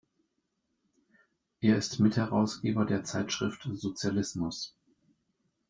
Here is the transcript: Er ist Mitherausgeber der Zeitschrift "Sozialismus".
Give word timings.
Er 1.59 1.77
ist 1.77 1.99
Mitherausgeber 1.99 2.85
der 2.85 3.03
Zeitschrift 3.03 3.69
"Sozialismus". 3.71 4.75